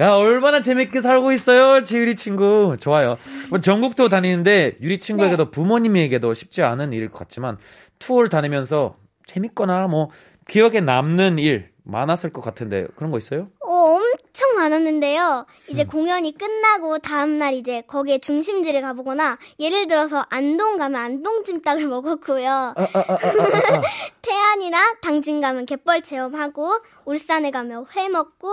야, 0.00 0.12
얼마나 0.12 0.60
재밌게 0.60 1.00
살고 1.00 1.32
있어요, 1.32 1.82
제 1.82 1.98
유리 1.98 2.14
친구. 2.14 2.76
좋아요. 2.78 3.18
뭐 3.50 3.60
전국도 3.60 4.08
다니는데, 4.08 4.76
유리 4.80 5.00
친구에게도 5.00 5.50
부모님에게도 5.50 6.34
쉽지 6.34 6.62
않은 6.62 6.92
것 7.10 7.18
같지만, 7.18 7.58
투어를 7.98 8.28
다니면서 8.28 8.96
재밌거나 9.26 9.88
뭐, 9.88 10.10
기억에 10.46 10.80
남는 10.80 11.40
일 11.40 11.70
많았을 11.88 12.30
것 12.30 12.42
같은데, 12.42 12.86
그런 12.96 13.10
거 13.10 13.16
있어요? 13.16 13.48
어, 13.60 13.70
엄청 13.70 14.54
많았는데요. 14.56 15.46
이제 15.68 15.84
공연이 15.84 16.36
끝나고 16.36 16.98
다음날 16.98 17.54
이제 17.54 17.80
거기에 17.86 18.18
중심지를 18.18 18.82
가보거나, 18.82 19.38
예를 19.58 19.86
들어서 19.86 20.24
안동 20.28 20.76
가면 20.76 21.00
안동찜닭을 21.00 21.86
먹었고요. 21.88 22.74
태안이나 24.20 24.96
당진 25.00 25.40
가면 25.40 25.64
갯벌 25.64 26.02
체험하고, 26.02 26.78
울산에 27.06 27.50
가면 27.50 27.86
회 27.96 28.08
먹고, 28.10 28.52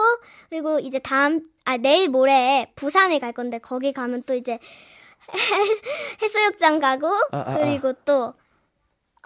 그리고 0.49 0.79
이제 0.79 0.99
다음, 0.99 1.41
아, 1.65 1.75
내일 1.75 2.09
모레 2.09 2.71
부산에 2.75 3.19
갈 3.19 3.33
건데, 3.33 3.57
거기 3.57 3.91
가면 3.91 4.23
또 4.25 4.33
이제 4.33 4.59
해수욕장 6.21 6.79
가고, 6.79 7.07
아, 7.07 7.37
아, 7.37 7.43
아. 7.47 7.57
그리고 7.57 7.91
또, 8.05 8.33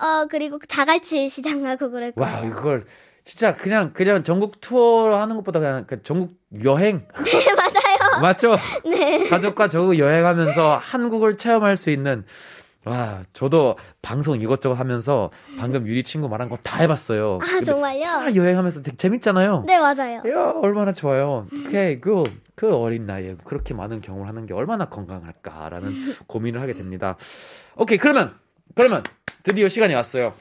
어, 0.02 0.26
그리고 0.32 0.58
자갈치 0.68 1.30
시장 1.30 1.62
가고 1.62 1.92
그럴 1.92 2.12
거예요. 2.14 2.34
와, 2.34 2.44
이걸, 2.46 2.88
진짜 3.24 3.56
그냥, 3.56 3.94
그냥 3.94 4.24
전국 4.24 4.60
투어 4.62 5.20
하는 5.20 5.36
것보다 5.38 5.60
그냥 5.60 5.86
그 5.88 6.02
전국 6.04 6.34
여행. 6.64 7.08
네, 7.24 7.54
맞아요. 7.54 8.22
맞죠? 8.22 8.56
네. 8.86 9.28
가족과 9.30 9.68
저 9.68 9.98
여행하면서 9.98 10.78
한국을 10.78 11.36
체험할 11.36 11.78
수 11.78 11.90
있는 11.92 12.26
와 12.86 13.24
저도 13.34 13.78
방송 14.02 14.40
이것저것 14.40 14.76
하면서 14.76 15.32
방금 15.58 15.86
유리 15.86 16.02
친구 16.02 16.30
말한 16.30 16.48
거 16.50 16.58
다 16.64 16.78
해봤어요. 16.78 17.40
아, 17.42 17.64
정말요? 17.64 18.04
다 18.06 18.34
여행하면서 18.36 18.82
되게 18.84 18.96
재밌잖아요. 18.98 19.66
네, 19.68 19.78
맞아요. 19.80 20.22
야 20.26 20.54
얼마나 20.62 20.94
좋아요. 20.94 21.46
오케이 21.54 22.00
그, 22.00 22.24
그 22.56 22.74
어린 22.74 23.06
나이에 23.06 23.36
그렇게 23.44 23.74
많은 23.74 24.00
경험을 24.02 24.28
하는 24.28 24.46
게 24.46 24.54
얼마나 24.54 24.86
건강할까라는 24.86 25.94
고민을 26.28 26.62
하게 26.62 26.74
됩니다. 26.74 27.18
오케이 27.76 27.98
그러면 27.98 28.34
그러면 28.76 29.04
드디어 29.44 29.68
시간이 29.68 29.94
왔어요. 29.94 30.34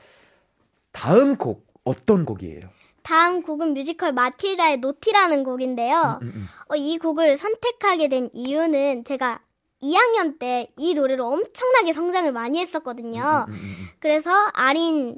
다음 0.93 1.37
곡 1.37 1.67
어떤 1.89 2.25
곡이에요? 2.25 2.61
다음 3.03 3.43
곡은 3.43 3.75
뮤지컬 3.75 4.13
마틸다의 4.13 4.79
Naughty라는 4.79 5.43
곡인데요. 5.45 6.19
음, 6.23 6.33
음. 6.35 6.47
어, 6.69 6.77
이 6.77 6.99
곡을 6.99 7.37
선택하게 7.37 8.09
된 8.09 8.29
이유는 8.33 9.05
제가 9.05 9.41
2학년 9.83 10.39
때 10.39 10.69
이 10.77 10.95
노래로 10.95 11.27
엄청나게 11.27 11.93
성장을 11.93 12.31
많이 12.33 12.61
했었거든요. 12.61 13.47
음, 13.49 13.53
음, 13.53 13.59
음. 13.59 13.87
그래서 14.01 14.31
아린 14.55 15.17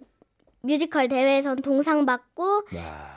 뮤지컬 0.63 1.09
대회에선 1.09 1.63
동상 1.63 2.05
받고 2.05 2.43
와, 2.45 3.15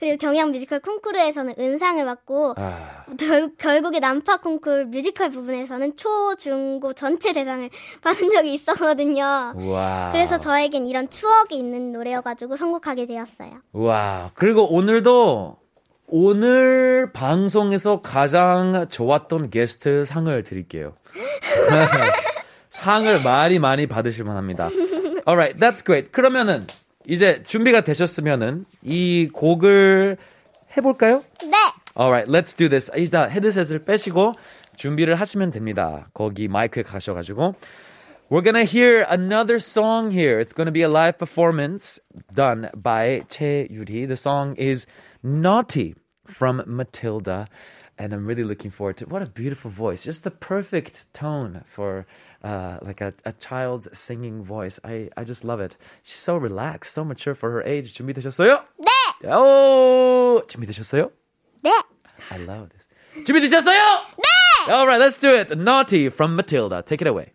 그리고 0.00 0.16
경향 0.18 0.50
뮤지컬 0.50 0.80
콩쿠르에서는 0.80 1.54
은상을 1.58 2.04
받고 2.04 2.54
아, 2.56 3.04
결, 3.18 3.54
결국에 3.56 4.00
난파 4.00 4.38
콩쿠르 4.38 4.86
뮤지컬 4.86 5.30
부분에서는 5.30 5.96
초, 5.96 6.34
중, 6.36 6.80
고 6.80 6.92
전체 6.92 7.32
대상을 7.32 7.68
받은 8.02 8.30
적이 8.30 8.54
있었거든요. 8.54 9.52
와. 9.54 10.08
그래서 10.12 10.38
저에겐 10.38 10.86
이런 10.86 11.08
추억이 11.08 11.56
있는 11.56 11.92
노래여가지고 11.92 12.56
선곡하게 12.56 13.06
되었어요. 13.06 13.52
와, 13.72 14.30
그리고 14.34 14.66
오늘도 14.74 15.58
오늘 16.08 17.10
방송에서 17.12 18.02
가장 18.02 18.86
좋았던 18.90 19.50
게스트 19.50 20.04
상을 20.04 20.42
드릴게요. 20.44 20.94
상을 22.68 23.22
많이 23.22 23.58
많이 23.58 23.86
받으실 23.86 24.24
만합니다. 24.24 24.68
Alright, 25.26 25.58
that's 25.58 25.84
great. 25.84 26.10
그러면은 26.10 26.66
이제 27.06 27.42
준비가 27.46 27.82
되셨으면은 27.82 28.64
이 28.82 29.28
곡을 29.32 30.16
해볼까요? 30.76 31.22
네! 31.42 31.56
Alright, 31.98 32.30
let's 32.30 32.56
do 32.56 32.68
this. 32.68 32.90
일단 32.94 33.30
헤드셋을 33.30 33.84
빼시고 33.84 34.34
준비를 34.76 35.14
하시면 35.14 35.50
됩니다. 35.50 36.08
거기 36.14 36.48
마이크에 36.48 36.82
가셔가지고. 36.82 37.54
We're 38.30 38.42
gonna 38.42 38.64
hear 38.64 39.04
another 39.10 39.56
song 39.56 40.10
here. 40.10 40.40
It's 40.40 40.54
gonna 40.54 40.72
be 40.72 40.82
a 40.82 40.88
live 40.88 41.18
performance 41.18 42.00
done 42.34 42.70
by 42.74 43.22
Che 43.28 43.68
Yuri. 43.70 44.06
The 44.06 44.16
song 44.16 44.56
is 44.56 44.86
Naughty 45.22 45.94
from 46.26 46.62
Matilda. 46.66 47.44
And 48.01 48.13
I'm 48.13 48.25
really 48.25 48.43
looking 48.43 48.71
forward 48.71 48.97
to 48.97 49.05
What 49.05 49.21
a 49.21 49.25
beautiful 49.25 49.71
voice. 49.71 50.03
Just 50.03 50.23
the 50.23 50.31
perfect 50.31 51.11
tone 51.13 51.63
for 51.65 52.05
uh, 52.43 52.77
like 52.81 53.01
a, 53.01 53.13
a 53.25 53.33
child's 53.33 53.87
singing 53.97 54.43
voice. 54.43 54.79
I, 54.83 55.09
I 55.17 55.23
just 55.23 55.43
love 55.43 55.59
it. 55.59 55.77
She's 56.03 56.19
so 56.19 56.37
relaxed, 56.37 56.93
so 56.93 57.03
mature 57.03 57.35
for 57.35 57.51
her 57.51 57.63
age. 57.63 57.93
준비되셨어요? 57.93 58.63
네! 58.79 59.29
오! 59.29 60.43
준비되셨어요? 60.47 61.11
네! 61.63 61.71
I 62.31 62.37
love 62.37 62.69
this. 62.69 62.87
준비되셨어요? 63.25 64.01
네! 64.17 64.71
Alright, 64.71 64.99
let's 64.99 65.17
do 65.17 65.33
it. 65.33 65.57
Naughty 65.57 66.09
from 66.09 66.35
Matilda. 66.35 66.83
Take 66.83 67.01
it 67.01 67.07
away. 67.07 67.31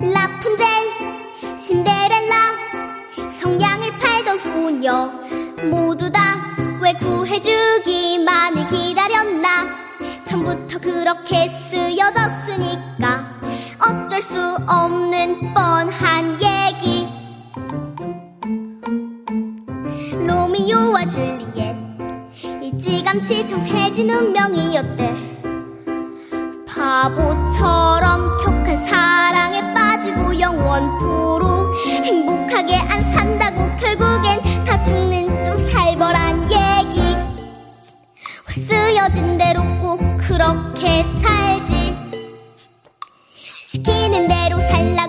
라푼젤, 0.00 1.58
신데렐라, 1.58 2.34
성냥을 3.38 3.90
팔던 3.98 4.38
소녀, 4.38 5.06
모두 5.70 6.10
다 6.10 6.20
왜 6.85 6.93
구해주기만을 6.93 8.67
기다렸나? 8.67 9.75
처음부터 10.23 10.77
그렇게 10.77 11.49
쓰여졌으니까 11.49 13.25
어쩔 13.79 14.21
수 14.21 14.39
없는 14.67 15.51
뻔한 15.55 16.37
얘기. 16.39 17.07
로미오와 20.27 21.07
줄리엣, 21.07 21.75
일찌감치 22.61 23.47
정해진 23.47 24.11
운명이었대. 24.11 25.15
바보처럼 26.67 28.37
격한 28.45 28.77
사랑 28.77 29.44
그렇게 40.35 41.05
살지. 41.21 41.95
시키는 43.37 44.27
대로 44.27 44.59
살라 44.59 45.04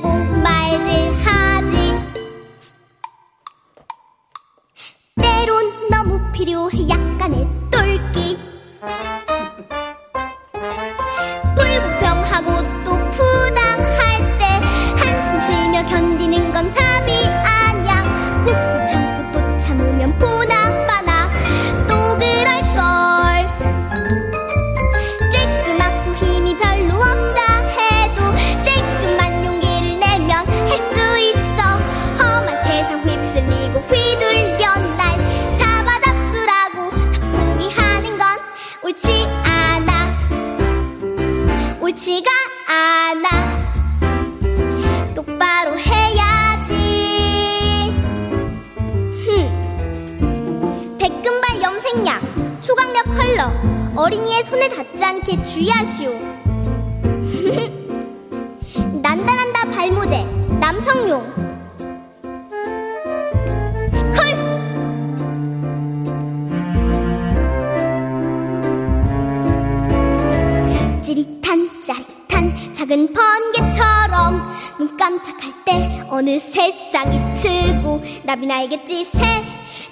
눈 75.40 75.40
깜짝할 75.40 75.64
때 75.64 76.02
어느 76.08 76.38
세상이 76.38 77.18
트고 77.36 78.02
나비 78.24 78.46
날갯짓에 78.46 79.20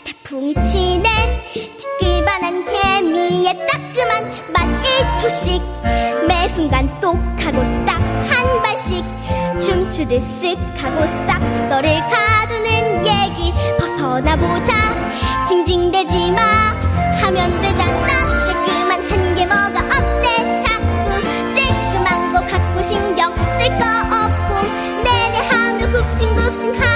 태풍이 0.04 0.54
치네. 0.54 1.08
티끌바 1.52 2.38
조그만한 2.38 2.64
개미의 2.64 3.54
따끔한 3.66 4.52
맛 4.52 4.82
1초씩 5.20 6.26
매 6.26 6.48
순간 6.48 6.88
똑하고 7.00 7.84
딱 7.86 8.04
한 8.28 8.62
발씩 8.62 9.04
춤추듯 9.60 10.20
쓱 10.20 10.56
하고 10.76 11.06
싹 11.26 11.38
너를 11.68 12.00
가두는 12.08 13.06
얘기. 13.06 13.52
벗어나보자. 13.78 14.74
징징대지 15.46 16.32
마. 16.32 16.40
하면 17.22 17.60
되잖아. 17.60 18.06
깔끔한 18.46 19.10
한개 19.10 19.46
뭐가 19.46 19.80
어 19.80 19.93
bluffs 26.32 26.62
and 26.62 26.76
highs. 26.76 26.93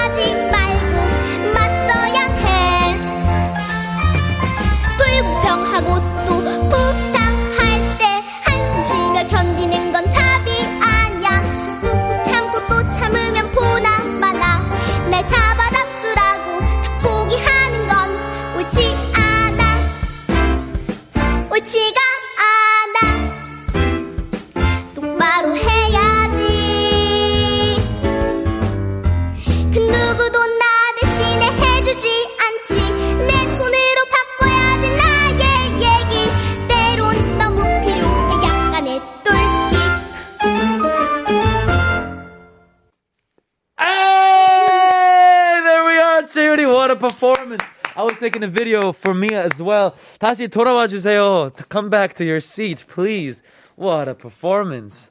Taking 48.29 48.43
a 48.43 48.47
video 48.47 48.89
for 48.93 49.15
Mia 49.17 49.41
as 49.43 49.59
well. 49.59 49.93
다시 50.19 50.47
돌아와 50.49 50.85
주세요. 50.85 51.51
Come 51.71 51.89
back 51.89 52.13
to 52.17 52.23
your 52.23 52.37
seat, 52.37 52.85
please. 52.87 53.41
What 53.75 54.07
a 54.07 54.13
performance. 54.15 55.09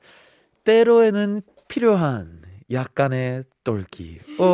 때로에는 0.63 1.43
필요한 1.67 2.43
약간의 2.71 3.43
똘끼. 3.65 4.21
오, 4.39 4.45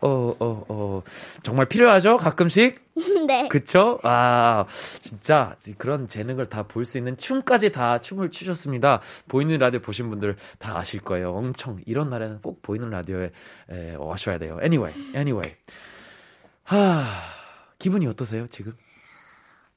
오, 0.00 0.08
오, 0.40 0.44
오. 0.72 1.02
정말 1.42 1.66
필요하죠? 1.66 2.16
가끔씩? 2.16 2.80
네 3.28 3.48
그쵸? 3.48 3.98
아, 4.02 4.64
진짜 5.02 5.56
그런 5.76 6.08
재능을 6.08 6.46
다 6.46 6.62
볼 6.62 6.86
수 6.86 6.96
있는 6.96 7.18
춤까지 7.18 7.70
다 7.72 7.98
춤을 8.00 8.30
추셨습니다. 8.30 9.02
보이는 9.28 9.58
라디오 9.58 9.80
보신 9.80 10.08
분들 10.08 10.36
다 10.58 10.78
아실 10.78 11.00
거예요. 11.00 11.34
엄청 11.34 11.80
이런 11.84 12.08
날에는 12.08 12.40
꼭 12.40 12.62
보이는 12.62 12.88
라디오에 12.88 13.30
에, 13.70 13.94
와셔야 13.98 14.38
돼요. 14.38 14.58
Anyway, 14.62 14.94
anyway. 15.14 15.54
하, 16.62 17.43
기분이 17.84 18.06
어떠세요, 18.06 18.46
지금? 18.50 18.72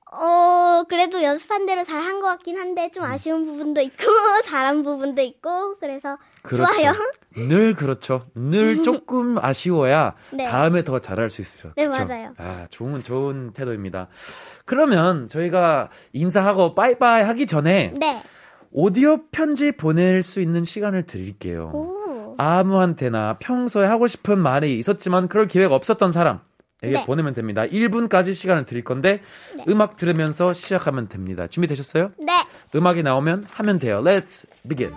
어, 0.10 0.84
그래도 0.88 1.22
연습한 1.22 1.65
대로 1.65 1.84
잘 1.84 2.02
한 2.02 2.22
것 2.22 2.28
같긴 2.28 2.58
한데 2.58 2.89
좀 2.91 3.04
아쉬운 3.04 3.46
부분도 3.46 3.82
있고 3.82 3.98
잘한 4.46 4.82
부분도 4.84 5.22
있고 5.22 5.78
그래서 5.80 6.17
그렇죠. 6.41 6.72
좋아요. 6.74 6.93
늘 7.36 7.76
그렇죠. 7.76 8.26
늘 8.34 8.82
조금 8.84 9.38
아쉬워야 9.38 10.15
네. 10.32 10.46
다음에 10.46 10.86
더 10.86 11.00
잘할 11.00 11.30
수 11.30 11.41
있어요. 11.41 11.74
네, 11.76 11.86
그쵸? 11.88 12.06
맞아요. 12.06 12.34
아, 12.38 12.67
좋은 12.70 13.04
좋은 13.04 13.52
태도입니다. 13.52 14.08
그러면 14.63 15.28
저희가 15.28 15.89
인사하고 16.13 16.74
빠이빠이 16.74 17.24
하기 17.24 17.46
전에 17.46 17.93
네. 18.00 18.24
오디오 18.72 19.28
편지 19.32 19.74
보낼 19.74 20.24
수 20.24 20.39
있는 20.39 20.63
시간을 20.63 21.06
드릴게요. 21.06 21.72
오. 21.74 22.36
아무한테나 22.38 23.38
평소에 23.39 23.86
하고 23.88 24.08
싶은 24.08 24.39
말이 24.39 24.80
있었지만 24.80 25.28
그럴 25.28 25.48
기회가 25.50 25.76
없었던 25.76 26.13
사람 26.13 26.39
에게 26.84 26.94
네. 26.94 27.06
보내면 27.06 27.34
됩니다. 27.34 27.63
1분까지 27.63 28.34
시간을 28.34 28.66
드릴 28.66 28.84
건데 28.84 29.22
음악 29.68 29.96
들으면서 29.98 30.54
시작하면 30.54 31.08
됩니다. 31.08 31.48
준비되셨어요? 31.48 32.12
네. 32.20 32.34
음악이 32.76 33.04
나오면 33.04 33.48
하면 33.50 33.80
돼요. 33.80 34.02
Let's 34.04 34.48
begin. 34.68 34.94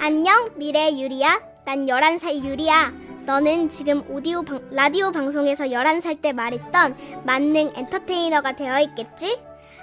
안녕, 0.00 0.50
미래 0.56 0.90
유리야. 0.98 1.40
난 1.66 1.86
11살 1.86 2.42
유리야. 2.42 2.92
너는 3.26 3.68
지금 3.68 4.02
오디오 4.08 4.42
방, 4.42 4.66
라디오 4.72 5.12
방송에서 5.12 5.64
11살 5.66 6.22
때 6.22 6.32
말했던 6.32 6.96
만능 7.24 7.70
엔터테이너가 7.76 8.56
되어 8.56 8.80
있겠지? 8.80 9.38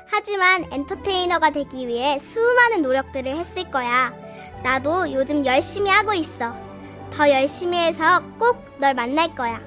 하지만 0.07 0.65
엔터테이너가 0.71 1.51
되기 1.51 1.87
위해 1.87 2.17
수많은 2.17 2.81
노력들을 2.81 3.27
했을 3.35 3.69
거야. 3.69 4.11
나도 4.63 5.13
요즘 5.13 5.45
열심히 5.45 5.91
하고 5.91 6.13
있어. 6.13 6.55
더 7.11 7.29
열심히 7.29 7.77
해서 7.77 8.21
꼭 8.39 8.67
널 8.79 8.93
만날 8.93 9.33
거야. 9.33 9.59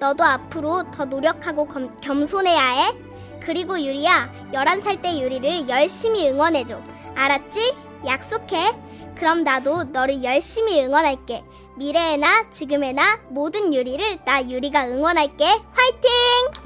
너도 0.00 0.24
앞으로 0.24 0.90
더 0.90 1.04
노력하고 1.04 1.66
겸, 1.66 1.90
겸손해야 2.00 2.68
해. 2.70 2.94
그리고 3.40 3.78
유리야, 3.80 4.32
11살 4.52 5.02
때 5.02 5.20
유리를 5.20 5.68
열심히 5.68 6.28
응원해줘. 6.28 6.80
알았지? 7.14 7.74
약속해. 8.06 8.72
그럼 9.16 9.44
나도 9.44 9.84
너를 9.84 10.22
열심히 10.24 10.82
응원할게. 10.84 11.44
미래에나 11.76 12.50
지금에나 12.50 13.20
모든 13.28 13.72
유리를 13.74 14.18
나 14.24 14.42
유리가 14.48 14.86
응원할게. 14.88 15.44
화이팅! 15.44 16.10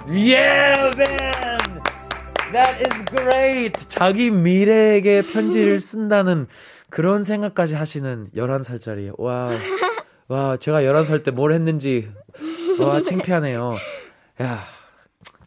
Yeah, 0.09 0.91
man! 0.97 1.83
That 2.53 2.83
is 2.83 3.05
great! 3.07 3.89
자기 3.89 4.31
미래에게 4.31 5.23
편지를 5.23 5.79
쓴다는 5.81 6.47
그런 6.91 7.25
생각까지 7.25 7.75
하시는 7.75 8.31
11살짜리. 8.35 9.13
와, 9.19 9.51
와, 10.29 10.57
제가 10.59 10.81
11살 10.83 11.25
때 11.25 11.31
뭘 11.31 11.53
했는지, 11.53 12.09
와, 12.81 13.03
창피하네요. 13.03 13.73
야, 14.43 14.65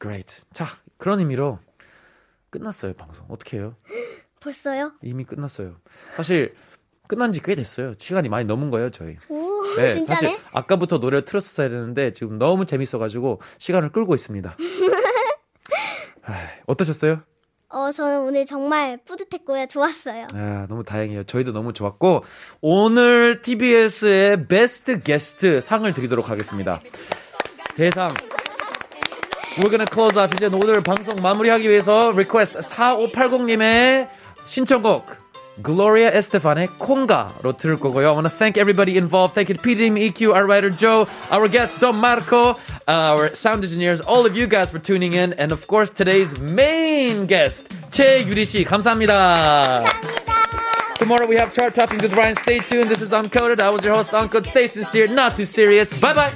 great. 0.01 0.41
자, 0.53 0.67
그런 0.97 1.19
의미로 1.19 1.59
끝났어요, 2.49 2.93
방송. 2.93 3.25
어떻게 3.29 3.57
해요? 3.57 3.75
벌써요? 4.39 4.93
이미 5.01 5.23
끝났어요. 5.23 5.75
사실, 6.15 6.53
끝난 7.07 7.33
지 7.33 7.41
꽤 7.41 7.55
됐어요. 7.55 7.93
시간이 7.97 8.29
많이 8.29 8.45
넘은 8.45 8.69
거예요, 8.71 8.89
저희. 8.89 9.17
오, 9.29 9.63
네, 9.77 9.91
진짜네? 9.91 10.15
사실 10.29 10.37
아까부터 10.53 10.97
노래를 10.97 11.25
틀었어야 11.25 11.69
되는데 11.69 12.11
지금 12.13 12.37
너무 12.37 12.65
재밌어가지고 12.65 13.41
시간을 13.59 13.91
끌고 13.91 14.15
있습니다. 14.15 14.55
아, 16.23 16.49
어떠셨어요? 16.67 17.21
어, 17.71 17.91
저는 17.91 18.21
오늘 18.21 18.45
정말 18.45 18.97
뿌듯했고요. 19.05 19.67
좋았어요. 19.67 20.27
아, 20.33 20.65
너무 20.69 20.83
다행이에요. 20.83 21.23
저희도 21.23 21.51
너무 21.53 21.73
좋았고 21.73 22.23
오늘 22.59 23.41
TBS의 23.41 24.47
베스트 24.47 25.01
게스트 25.01 25.61
상을 25.61 25.91
드리도록 25.93 26.29
하겠습니다. 26.29 26.81
대상 27.75 28.09
We're 29.57 29.69
gonna 29.69 29.85
close 29.91 30.17
off 30.21 30.33
이제 30.35 30.47
오늘 30.47 30.81
방송 30.81 31.15
마무리하기 31.21 31.69
위해서 31.69 32.09
request 32.09 32.57
4580님의 32.57 34.07
신청곡 34.45 35.05
Gloria 35.62 36.10
Estefan의 36.12 36.68
콩가로 36.78 37.56
들을 37.56 37.76
거고요. 37.76 38.08
I 38.08 38.12
want 38.12 38.28
to 38.28 38.30
thank 38.30 38.58
everybody 38.58 38.98
involved. 38.98 39.34
Thank 39.34 39.48
you 39.48 39.56
to 39.56 39.62
PDM, 39.62 39.96
EQ, 39.96 40.34
our 40.34 40.46
writer 40.46 40.68
Joe, 40.68 41.08
our 41.30 41.48
guest 41.48 41.80
Don 41.80 41.96
Marco, 41.96 42.56
our 42.86 43.34
sound 43.34 43.64
engineers, 43.64 44.02
all 44.02 44.26
of 44.26 44.36
you 44.36 44.46
guys 44.46 44.70
for 44.70 44.78
tuning 44.78 45.14
in, 45.14 45.32
and 45.34 45.52
of 45.52 45.66
course 45.66 45.88
today's 45.88 46.38
main 46.38 47.26
guest 47.26 47.68
최유리 47.90 48.44
씨 48.44 48.64
감사합니다. 48.64 49.84
Tomorrow 50.98 51.26
we 51.26 51.36
have 51.36 51.54
chart 51.54 51.74
topping 51.74 52.00
with 52.00 52.12
Ryan. 52.14 52.36
Stay 52.36 52.58
tuned. 52.58 52.90
This 52.90 53.00
is 53.00 53.12
Uncoded. 53.12 53.60
I 53.60 53.70
was 53.70 53.84
your 53.84 53.94
host, 53.94 54.10
Uncoded. 54.12 54.46
Stay 54.46 54.66
sincere, 54.66 55.08
not 55.08 55.36
too 55.36 55.44
serious. 55.46 55.92
Bye 55.94 56.12
bye. 56.12 56.32